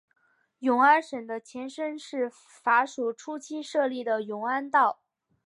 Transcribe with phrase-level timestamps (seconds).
[0.57, 4.99] 永安省的前身是法属初期设立的永安道。